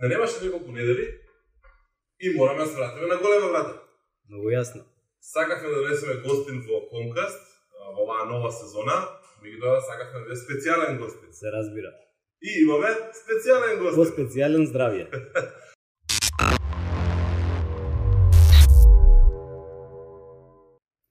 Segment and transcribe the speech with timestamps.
[0.00, 1.20] Не немаше неколку недели
[2.20, 3.74] и мораме да се вратиме на голема врата.
[4.28, 4.82] Многу јасно.
[5.20, 7.40] Сакавме да донесеме гостин во Comcast
[7.94, 8.96] во оваа нова сезона,
[9.42, 11.32] меѓутоа сакавме да е специјален гостин.
[11.32, 11.90] Се разбира.
[12.42, 12.90] И имаме
[13.22, 14.12] специјален Во гостин.
[14.12, 15.04] специјален здравје.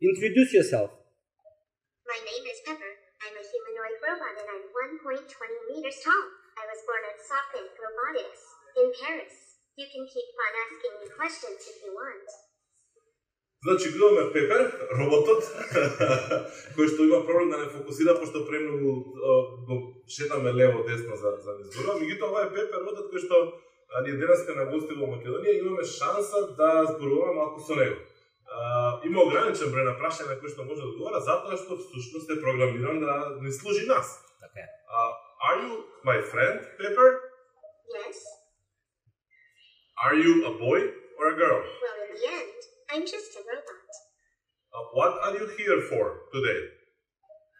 [0.01, 0.91] Introduce yourself.
[2.05, 2.93] My name is Pepper.
[3.25, 4.65] I'm a humanoid robot and I'm
[5.01, 5.25] 1.20
[5.71, 6.23] meters tall.
[6.85, 8.41] Born at Sopin Robotics
[8.77, 9.35] in Paris.
[9.73, 12.27] You can keep on asking me questions if you want.
[13.65, 14.61] Значи го имаме Пепер,
[14.99, 15.41] роботот,
[16.77, 19.17] кој што има проблем да не фокусира, пошто премногу
[19.65, 21.97] го шетаме лево десно за за изборува.
[21.97, 23.35] Меѓутоа ова е Пепер роботот кој што
[23.89, 27.97] а, ние денеска на гости во Македонија и имаме шанса да зборуваме малку со него.
[28.45, 32.29] А, има ограничен број на прашања на кои што може да одговара, затоа што всушност
[32.29, 34.21] е програмиран да ни служи нас.
[34.37, 34.69] Така е.
[35.45, 37.21] Are you my friend, Pepper?
[37.93, 38.17] Yes?
[40.03, 40.79] Are you a boy
[41.19, 41.61] or a girl?
[41.61, 43.91] Well, in the end, I'm just a robot.
[44.73, 46.61] Uh, what are you here for today?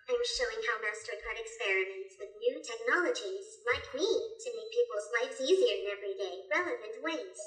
[0.10, 5.78] I'm showing how MasterCard experiments with new technologies, like me, to make people's lives easier
[5.78, 7.38] in everyday, relevant ways.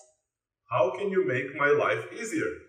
[0.70, 2.62] How can you make my life easier?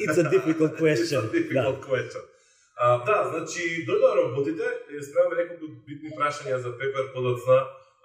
[0.00, 1.30] It's a difficult question.
[1.30, 2.22] It's a difficult question.
[2.78, 7.56] А, да, значи, дојдоа роботите и спремаме неколку битни прашања за Пепер подоцна,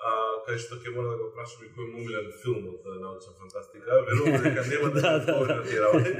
[0.02, 0.14] а,
[0.48, 4.00] кај што ќе мора да го прашаме кој му умилен филм од научна фантастика.
[4.08, 6.14] Верувам дека нема да Да, да, отговори на тие работи.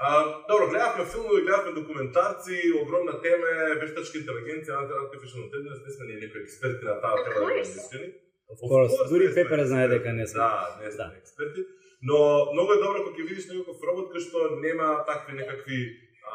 [0.00, 0.08] А,
[0.48, 6.20] добро, гледавме филмови, гледавме документарци, огромна тема е вештачка интелигенција, artificial intelligence, не сме ние
[6.24, 8.12] некои експерти на таа тема да искрени.
[8.50, 10.38] Of course, дури Пепер знае дека не сме.
[10.38, 11.12] Да, не сме Да.
[11.20, 11.60] експерти.
[12.02, 12.16] Но
[12.52, 15.78] многу е добро кога ќе видиш некој робот кој што нема такви некакви
[16.24, 16.34] а,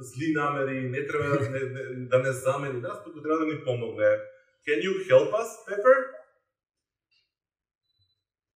[0.00, 3.64] зли намери, не треба да не, не, да не замени нас, туку треба да ни
[3.64, 4.12] помогне.
[4.66, 5.96] Can you help us, Pepper?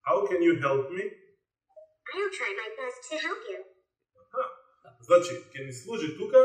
[0.08, 1.04] How can you help me?
[2.14, 3.60] I'll try my best to help you.
[5.08, 6.40] Значи, ќе ни служи тука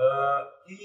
[0.00, 0.06] а,
[0.68, 0.78] и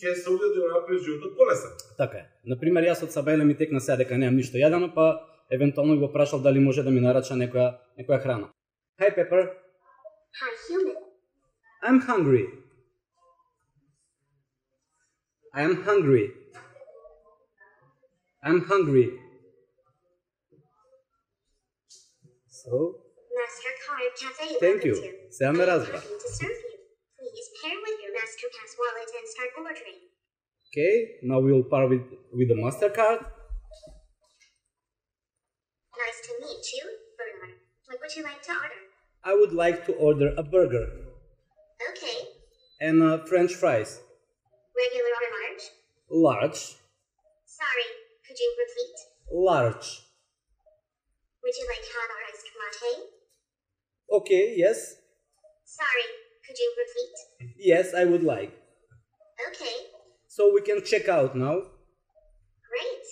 [0.00, 1.72] ќе се обиде да направи животот полесен.
[1.98, 2.26] Така е.
[2.44, 5.20] Например, јас од Сабајле ми текна сега дека немам ништо јадено, па
[5.50, 8.52] евентуално го прашал дали може да ми нарача некоја некоја храна.
[9.00, 9.42] Hi Pepper,
[10.40, 10.96] Hi, human.
[11.82, 12.46] I'm hungry.
[15.58, 16.30] I am hungry.
[18.44, 19.10] I'm hungry.
[22.46, 22.94] So,
[24.60, 24.94] thank you.
[24.94, 25.14] you.
[25.48, 26.74] I'm to serve you.
[27.18, 29.98] Please pair with your Mastercard wallet and start ordering.
[30.70, 33.18] Okay, now we'll pair with, with the MasterCard.
[35.98, 36.84] Nice to meet you,
[37.18, 37.52] Burger.
[37.86, 38.80] What would you like to order?
[39.24, 40.86] I would like to order a burger.
[41.90, 42.18] Okay.
[42.80, 44.02] And uh, french fries.
[44.82, 45.64] Regular or large?
[46.10, 46.60] Large.
[47.46, 47.88] Sorry,
[48.26, 48.94] could you repeat?
[49.32, 49.88] Large.
[51.42, 52.92] Would you like hot or iced latte?
[54.18, 54.94] Okay, yes.
[55.64, 56.06] Sorry,
[56.46, 57.54] could you repeat?
[57.58, 58.52] Yes, I would like.
[59.48, 59.76] Okay,
[60.26, 61.56] So we can check out now.
[62.70, 63.04] great.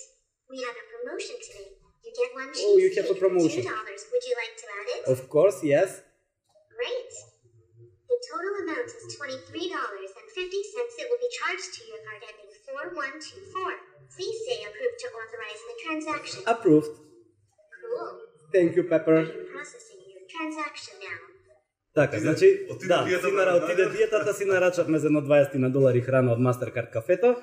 [0.49, 1.69] We have a promotion today.
[2.03, 3.63] You get one Oh, you have a promotion.
[3.63, 4.01] two dollars.
[4.11, 5.01] Would you like to add it?
[5.11, 6.01] Of course, yes.
[6.75, 7.11] Great.
[8.17, 10.93] The total amount is twenty-three dollars and fifty cents.
[11.01, 13.71] It will be charged to your card ending four one two four.
[14.15, 16.39] Please say approved to authorize the transaction.
[16.53, 16.91] Approved.
[17.77, 18.09] Cool.
[18.55, 19.19] Thank you, Pepper.
[19.53, 21.19] Processing your transaction now.
[21.93, 23.97] Така, значи, отиде да, диетата си на нара, отиде Дајан.
[23.97, 27.35] диетата, си нарачавме за едно 20 на долари храна од Mastercard кафето.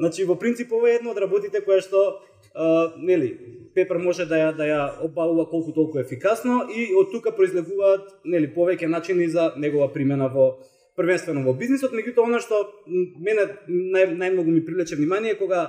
[0.00, 2.22] Значи, во принцип, ова е едно од работите која што,
[2.54, 3.38] а, нели,
[3.74, 8.50] Пепер може да ја, да ја обавува колку толку ефикасно и од тука произлегуваат, нели,
[8.52, 10.58] повеќе начини за негова примена во
[10.96, 15.62] првенствено во бизнисот, меѓутоа она што мене нај, најмногу ми привлече внимание е кога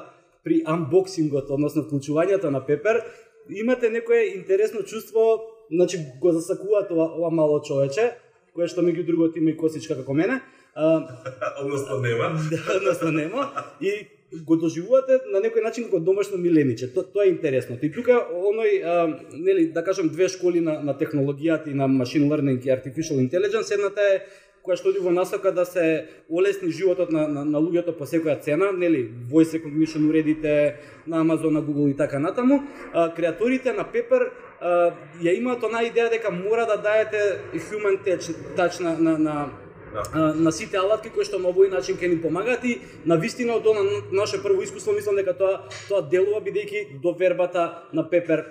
[0.44, 3.04] при анбоксингот, односно вклучувањето на Пепер,
[3.50, 5.40] имате некое интересно чувство,
[5.72, 8.12] значи го засакуваат ова, ова мало човече,
[8.54, 10.42] кое што меѓу другото има и косичка како мене,
[10.76, 11.08] а,
[11.62, 12.36] Односно нема.
[12.52, 13.50] да, односно нема,
[13.82, 14.08] и
[14.42, 16.90] го доживувате на некој начин како домашно милениче.
[16.94, 17.78] То, тоа е интересно.
[17.82, 22.30] И тука оној, а, нели, да кажем, две школи на, на технологијата и на machine
[22.30, 24.22] learning и artificial intelligence, едната е
[24.64, 28.40] која што оди во насока да се олесни животот на, на, на луѓето по секоја
[28.42, 30.76] цена, нели, voice recognition уредите
[31.08, 32.64] на Amazon, на Google и така натаму.
[32.94, 34.30] А, креаторите на Pepper
[34.62, 39.50] а, ја имаат онаа идеја дека мора да даете human touch, touch на, на, на
[39.94, 40.34] Да.
[40.34, 43.68] на сите алатки кои што на овој начин ќе ни помагаат и на вистина од
[43.68, 48.46] она наше прво искуство мислам дека тоа тоа делува бидејќи довербата на Пепер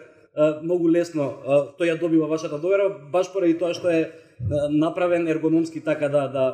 [0.63, 1.27] многу лесно
[1.79, 4.11] тој ја добива вашата доверба баш поради тоа што е
[4.71, 6.45] направен ергономски така да да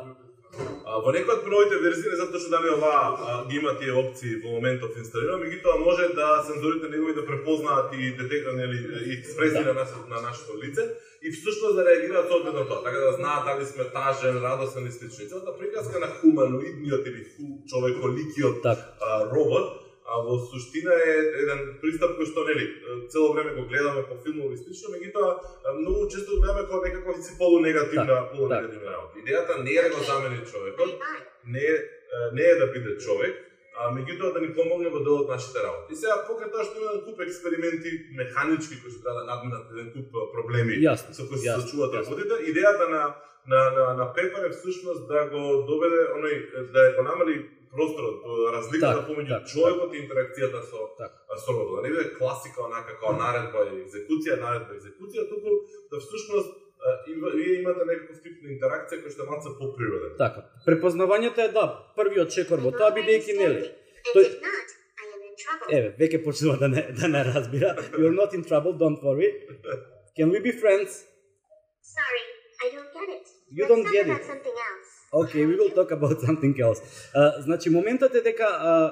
[0.85, 3.93] А, во некои од новите верзии, не знам точно дали ова а, ги има тие
[3.93, 9.19] опции во моментов инсталирано, меѓутоа може да сензорите негови да препознаат и детектат нели и
[9.19, 10.89] експресии на, наше, на нашето лице
[11.21, 15.29] и всушност да реагираат соодветно тоа, така да знаат дали сме тажен, радосен и слично.
[15.29, 18.79] Целата приказка на хуманоидниот или ху, човеколикиот Так.
[19.01, 21.13] а, робот, а во суштина е
[21.43, 22.65] еден пристап кој што нели
[23.13, 25.31] цело време го гледаме по филмови и слично, меѓутоа
[25.81, 29.13] многу често гледаме како некако си полунегативна, Так, полунегативна работа.
[29.21, 30.91] Идејата не е да го замени човекот,
[31.45, 31.77] не е,
[32.33, 33.35] не е да биде човек,
[33.79, 35.93] а меѓутоа да ни помогне во делот нашите работи.
[35.93, 39.71] И сега покрај тоа што има еден куп експерименти механички кои што треба да надминат
[39.71, 41.85] еден куп проблеми Јасно, со кои се јасно.
[41.95, 43.01] работите, идејата на
[43.47, 47.35] на на на Пепар е всушност да го доведе оној да го намали
[47.71, 51.11] просторот, разликата Так, помеѓу так, човекот и интеракцијата со Так.
[51.37, 51.75] со роботот.
[51.75, 55.49] Да не биде класика онака како наредба и екзекуција, наредба и екзекуција, туку
[55.91, 56.49] да всушност
[57.35, 60.15] вие имате некаков тип на интеракција кој што е малку поприроден.
[60.17, 60.45] Така.
[60.65, 61.65] Препознавањето е да,
[61.95, 63.69] првиот чекор во тоа бидејќи нели.
[64.15, 64.31] Тој-.
[65.71, 67.75] Еве, веќе почнува да не да не разбира.
[67.93, 69.29] You're not in trouble, don't worry.
[70.17, 71.05] Can we be friends?
[71.97, 72.23] Sorry,
[72.63, 73.18] I don't get it.
[73.51, 74.21] You don't get it.
[75.13, 76.81] Okay, we will talk about something else.
[77.15, 78.89] Uh, значи моментот е дека uh,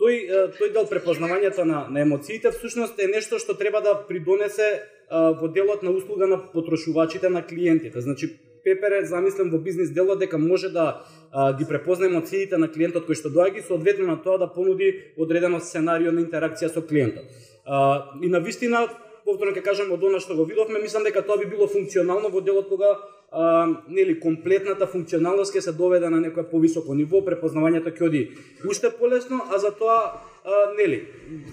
[0.00, 4.82] тој uh, тој дел препознавањето на на емоциите всушност е нешто што треба да придонесе
[5.12, 8.00] uh, во делот на услуга на потрошувачите на клиентите.
[8.00, 11.02] Значи Пепер е замислен во бизнис делот дека може да
[11.32, 15.12] а, ги препознае емоциите на клиентот кој што доаѓа и соодветно на тоа да понуди
[15.18, 17.26] одредено сценарио на интеракција со клиентот.
[17.66, 18.86] А, и на вистина
[19.24, 22.40] повторно ќе кажам од она што го видовме, мислам дека тоа би било функционално во
[22.40, 22.94] делот кога
[23.32, 28.22] а, нели комплетната функционалност ќе се доведе на некое повисоко ниво, препознавањето ќе оди
[28.68, 29.96] уште полесно, а за тоа
[30.44, 30.98] а, нели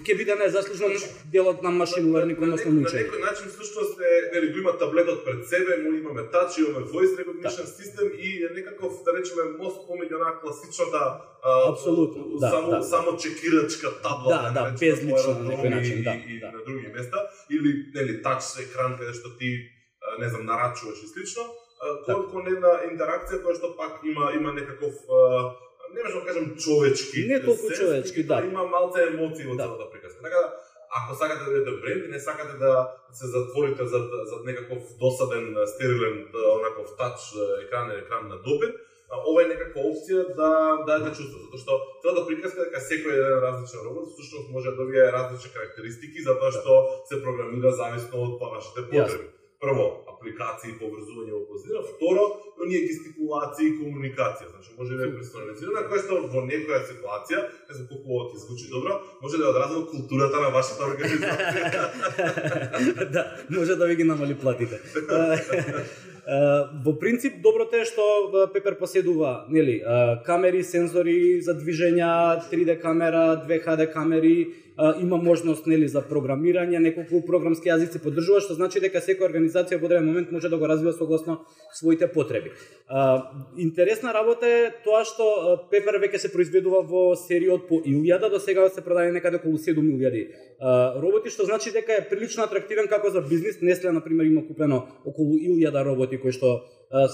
[0.04, 0.90] ќе биде најзаслужно
[1.32, 3.06] делот на машин learning, односно на, научење.
[3.06, 7.16] некој начин всушност е нели го има таблетот пред себе, му имаме тач, имаме voice
[7.22, 11.00] recognition систем и е некаков да речеме мост помеѓу онаа класичната
[11.42, 12.82] а, Апсолутно, да, само да.
[12.82, 16.52] само чекирачка табла, Да, да, да, безлично по на некој начин, и, да, и, да.
[16.52, 19.70] на други места или нели тач екран каде што ти
[20.20, 21.42] не знам нарачуваш и слично,
[21.80, 24.94] а, кон, кон една интеракција која што пак има има некаков
[25.94, 27.26] не можам да кажам човечки.
[27.28, 28.42] Не толку сенс, човечки, да.
[28.44, 29.62] Има малце емоции во Да.
[29.64, 30.22] целата приказка.
[30.22, 30.54] Така да
[30.90, 33.98] ако сакате да бидете бренд и не сакате да се затворите за
[34.30, 37.18] за некаков досаден стерилен онаков тач
[37.64, 38.74] екран екран на допир,
[39.10, 40.50] а, ова е некаква опција да
[40.86, 41.72] дадете чувство, затоа што
[42.02, 46.72] целата приказка дека секој еден различен робот всушност може да добие различни карактеристики затоа што
[47.08, 49.30] се програмира зависно од па вашите потреби.
[49.60, 52.22] Прво, апликации, поврзување во позиција, второ,
[52.64, 54.48] оние гестикулации и комуникација.
[54.54, 58.36] Значи може да е персонализирана која што во некоја ситуација, не знам колку ова ќе
[58.46, 61.82] звучи добро, може да ја одразува културата на вашата организација.
[63.16, 64.80] да, може да ви ги намали платите.
[66.84, 68.04] Во принцип, доброто е што
[68.54, 69.80] Пепер поседува, нели,
[70.26, 74.36] камери, сензори за движења, 3D камера, 2HD камери,
[75.02, 79.90] има можност нели за програмирање, неколку програмски јазици поддржува, што значи дека секоја организација во
[79.90, 81.40] даден момент може да го развива согласно
[81.74, 82.54] своите потреби.
[83.58, 88.38] Интересна работа е тоа што Пепер веќе се произведува во серија од по 1000, до
[88.38, 90.22] сега се продаде некаде околу 7000 милијади
[91.02, 93.60] роботи, што значи дека е прилично атрактивен како за бизнис.
[93.60, 96.60] Несле, на пример, има купено околу 1000 роботи кои што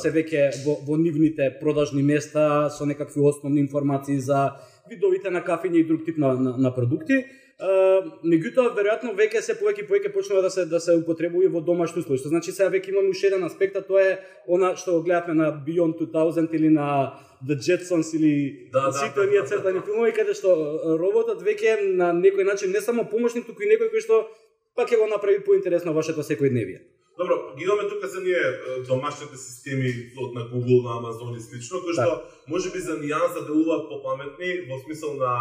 [0.01, 4.57] се веќе во, во нивните продажни места со некакви основни информации за
[4.89, 7.25] видовите на кафење и друг тип на, на, на продукти.
[7.57, 12.03] Меѓутоа веројатно веќе се повеќе и повеќе почнува да се да се употребува во домашни
[12.03, 12.21] услови.
[12.21, 15.35] Што значи сега веќе имаме уште еден аспект, а тоа е она што го гледавме
[15.35, 19.81] на Beyond 2000 или на The Jetsons или Да, да, сите да, оние да, цртани
[19.81, 19.85] да.
[19.85, 20.53] филмови каде што
[21.01, 24.29] роботот веќе на некој начин не само помошник, туку и некој кој што
[24.77, 26.96] пак ќе го направи поинтересно вашето секојдневие.
[27.19, 28.43] Добро, ги имаме тука се ние
[28.89, 29.89] домашните системи
[30.23, 34.69] од на Google, на Amazon и слично, кои што може би за нијанса делуваат попаметни
[34.69, 35.33] во смисол на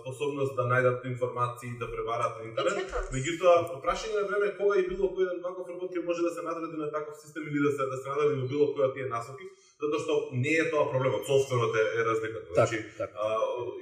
[0.00, 2.76] способност да најдат информации и да преварат на интернет.
[2.76, 6.30] It's Меѓутоа, прашање на време кога и било кој еден ваков работ ќе може да
[6.36, 8.94] се надреди на таков систем или да се да се надреди во било која од
[8.94, 9.48] тие насоки,
[9.80, 10.12] затоа што
[10.44, 12.46] не е тоа проблемот, софтверот е, е разликата.
[12.52, 13.16] Така, Значи, така.
[13.16, 13.28] а,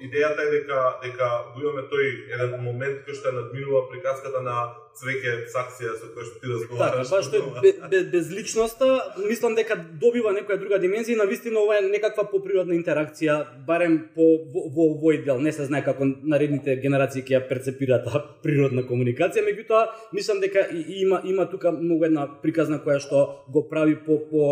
[0.06, 2.06] идејата е дека дека го имаме тој
[2.38, 4.56] еден момент кој што надминува приказката на
[4.94, 7.11] цвеќе саксија со која што ти Така, разговараш.
[7.11, 8.88] баш тој без, без безличноста,
[9.28, 14.28] мислам дека добива некоја друга димензија и навистина ова е некаква поприродна интеракција, барем по
[14.52, 15.40] во, во овој дел.
[15.40, 20.66] Не се знае како наредните генерации ќе ја перцепираат таа природна комуникација, меѓутоа мислам дека
[20.70, 24.46] и, и има има тука многу една приказна која што го прави по по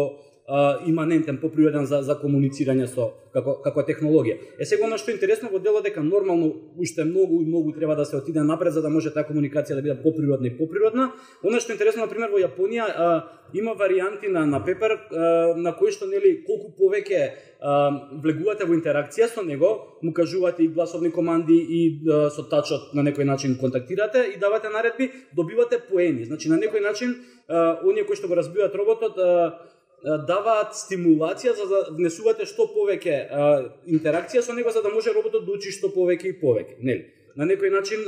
[0.86, 4.36] иманентен, поприроден за, за комуницирање со како, како технологија.
[4.58, 7.94] Е сега она што е интересно во дело дека нормално уште многу и многу треба
[7.96, 11.12] да се отиде напред за да може таа комуникација да биде поприродна и поприродна.
[11.42, 13.22] Она што е интересно на пример во Јапонија а,
[13.54, 17.22] има варијанти на на Пепер а, на кои што нели колку повеќе
[17.60, 17.90] а,
[18.22, 21.80] влегувате во интеракција со него, му кажувате и гласовни команди и
[22.10, 26.24] а, со тачот на некој начин контактирате и давате наредби, добивате поени.
[26.24, 27.14] Значи на некој начин
[27.48, 29.70] а, оние кои што го разбиваат роботот а, а,
[30.02, 33.16] даваат стимулација за да внесувате што повеќе
[33.86, 37.04] интеракција со него за да може роботот да учи што повеќе и повеќе, нели?
[37.36, 38.04] На некој начин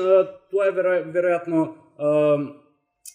[0.50, 1.60] тоа е веро, веројатно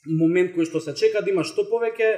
[0.05, 2.11] момент кој што се чека да има што повеќе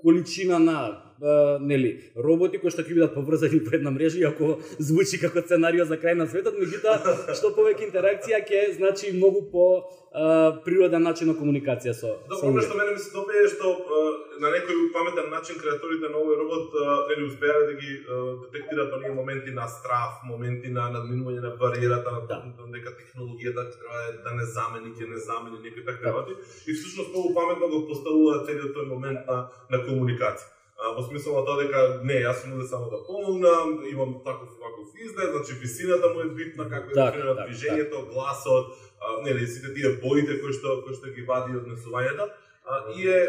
[0.00, 0.78] количина на
[1.22, 5.84] а, нели роботи кои што ќе бидат поврзани по една мрежа иако звучи како сценарио
[5.84, 9.66] за крај на светот, меѓутоа што повеќе интеракција ќе значи многу по
[10.12, 12.62] а, природен начин на комуникација со Да, со луѓе.
[12.62, 13.98] што мене ми се допаѓа е што а,
[14.40, 18.92] на некој паметен начин креаторите на овој робот а, нели успеале да ги а, детектираат
[18.92, 22.38] оние моменти на страф, моменти на надминување на бариерата на Да.
[22.58, 22.64] да.
[22.72, 26.32] дека технологијата треба да- да не замени, ќе не замени некои такви работи
[26.66, 29.38] и всушност многу паметно го поставуваат целиот тој момент на
[29.70, 30.48] на комуникација.
[30.80, 34.48] А, во смисла на тоа дека не, јас сум овде само да помогнам, имам таков
[34.62, 39.20] ваков изглед, значи висината му е битна, како е Так, дефинирано так, движењето, гласот, а,
[39.22, 42.30] нели сите тие боите кои што кои што ги вади од несувањето,
[42.64, 43.20] а, и е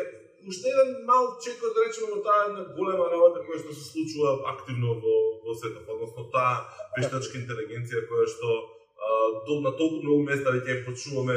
[0.47, 4.31] уште еден мал чекор да речеме во таа една голема работа која што се случува
[4.53, 8.47] активно во во светот, односно таа вештачка интелигенција која што
[8.95, 9.11] а,
[9.43, 11.35] до, на толку многу места веќе ја почнуваме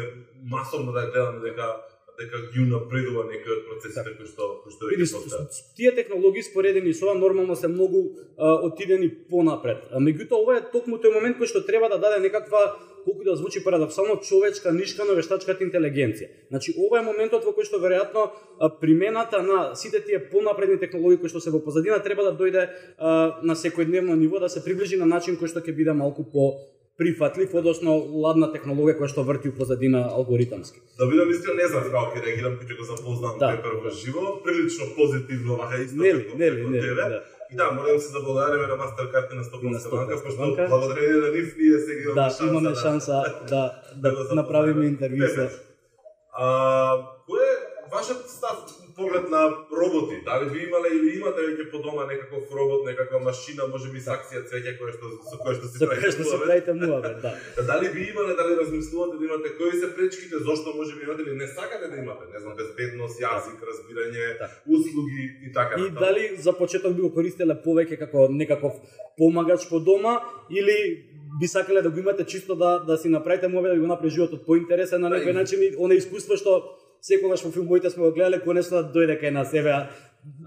[0.55, 1.69] масовно да ја гледаме дека
[2.19, 5.61] дека ги унапредува некои од процесите кои што кои што веќе постојат.
[5.77, 8.03] тие технологии споредени со ова нормално се многу
[8.39, 9.89] а, отидени понапред.
[9.91, 13.37] А, меѓутоа ова е токму тој момент кој што треба да даде некаква колку да
[13.37, 16.29] звучи парадоксално човечка нишка на вештачката интелигенција.
[16.49, 18.31] Значи ова е моментот во кој што веројатно
[18.81, 22.69] примената на сите тие понапредни технологии кои што се во позадина треба да дојде
[22.99, 26.55] а, на секојдневно ниво да се приближи на начин кој што ќе биде малку по
[26.99, 27.93] прифатлив, односно
[28.25, 30.79] ладна технологија која што врти у позадина алгоритамски.
[30.99, 33.91] Да бидам искрен, не знам како ќе реагирам кога го запознам Да, Пепер во да.
[33.91, 37.23] живо, прилично позитивно, вака исто Нели, како, нели, како нели, да.
[37.53, 41.17] И да, морам да се заблагодариме на Mastercard и на На Стопанска банка, пошто благодарение
[41.17, 43.13] на нив ние сега имаме Да, шанса имаме да, шанса
[43.49, 43.63] да да
[43.97, 44.43] да запознаеме.
[44.43, 45.51] направиме интервју Пепер,
[46.35, 46.47] А,
[47.29, 47.55] кој е
[47.93, 48.57] вашиот став
[48.97, 49.41] поглед на
[49.73, 50.17] роботи?
[50.25, 54.11] Дали ви имале или имате веќе по дома некаков робот, некаква машина, може би со
[54.13, 57.31] акција цвеќе која што со која што си за кое што се правите муавет, да.
[57.71, 61.35] Дали ви имале, дали размислувате да имате кои се пречките, зошто може би имате или
[61.35, 64.51] не сакате да имате, не знам, безбедност, јазик, разбирање, Так.
[64.69, 66.01] услуги и така И натаму.
[66.01, 68.73] дали за почеток би го користеле повеќе како некаков
[69.19, 70.21] помагач по дома
[70.51, 70.77] или
[71.35, 74.47] би сакале да го имате чисто да да си направите мове да го направи животот
[74.47, 76.63] поинтересен на некој Да, и- начин и оно искуство што
[77.05, 79.81] секогаш во филмовите сме го гледале конечно да дојде кај на себе, а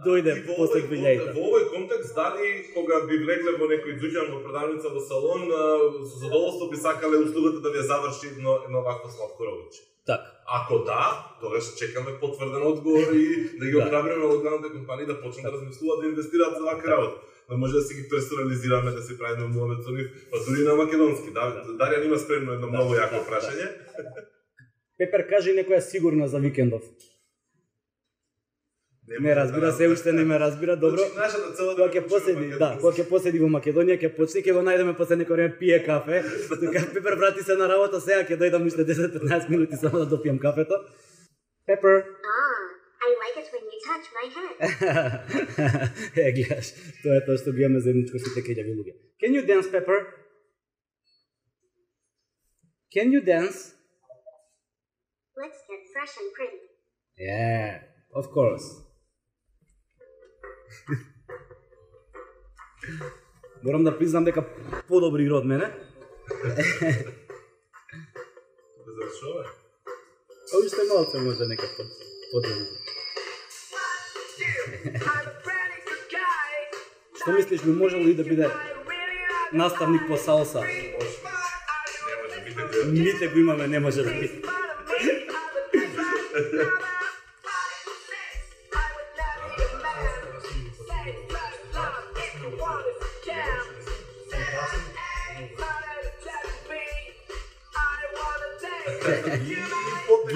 [0.05, 3.93] дојде во после овој 2000 контекст- Во овој контекст, дали кога би влегле во некој
[4.01, 5.59] дуќан во продавница во салон, а,
[6.05, 9.81] со задоволство би сакале услугата да ви ја заврши едно, едно вакво сладко робоче?
[10.05, 10.21] Так.
[10.49, 11.03] Ако да,
[11.41, 13.25] тогаш чекаме потврден одговор и
[13.59, 13.77] да ги Да.
[13.77, 17.17] охрабриме локалните компании да почнат да размислуваат да инвестираат за ваква работа.
[17.49, 20.75] Да може да си ги персонализираме, да си правиме муавет со нив, па дури на
[20.75, 21.29] македонски.
[21.31, 23.25] Да, Дарија има спремно едно многу да, јако да.
[23.29, 23.67] прашање.
[24.97, 26.83] Пепер кажи некоја сигурна за викендов.
[29.07, 30.97] Не разбира се, уште не ме разбира, добро.
[31.13, 34.55] Значи, е Кога да ќе поседи, да, кога ќе поседи во Македонија, ќе почне ќе
[34.57, 36.23] го најдеме после некој време пие кафе.
[36.49, 40.41] Тука Пепер врати се на работа, сега ќе дојдам уште 10-15 минути само да допијам
[40.43, 40.75] кафето.
[41.65, 42.03] Пепер.
[42.35, 42.67] Ah,
[43.07, 44.59] I like it when you touch my head.
[46.27, 46.73] е, гледаш,
[47.03, 48.97] тоа е тоа што ги имаме заедничко сите кеѓави луѓе.
[49.23, 50.03] Can you dance, Pepper?
[52.91, 53.76] Can you dance?
[55.37, 56.57] Let's get fresh and pretty.
[57.19, 57.81] Yeah,
[58.15, 58.65] of course.
[63.63, 64.45] Морам да признам дека
[64.87, 65.65] подобри игра од мене.
[68.85, 69.49] Да завршуваме.
[70.53, 71.87] А уште малце може нека под
[72.31, 72.65] подобри.
[77.21, 78.49] Што мислиш би можело и да биде
[79.53, 80.61] наставник по салса?
[80.61, 80.97] Не
[82.23, 82.67] може бите го.
[82.91, 84.41] Мите го имаме, не може да биде.
[86.37, 86.43] Ги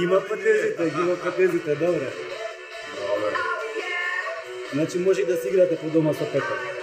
[0.03, 2.11] има патезите, ги има патезите, добре.
[2.95, 3.35] Добре.
[4.73, 6.80] Значи може и да си играте по дома со Пепер.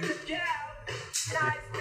[0.26, 0.38] yeah,
[1.36, 1.79] I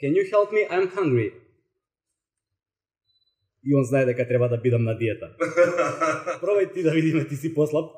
[0.00, 0.64] Can you help me?
[0.70, 1.32] I'm hungry.
[3.64, 5.30] И он знае дека треба да бидам на диета.
[6.42, 7.90] Пробај ти да видиме, ти си послаб.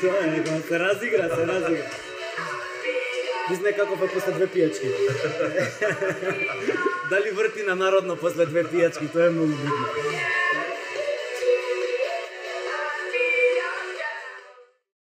[0.00, 1.90] Тоа е, нека се разигра, се разигра.
[3.48, 4.88] Пизне како па после две пијачки.
[7.10, 9.86] Дали врти на народно после две пијачки, тоа е многу битно.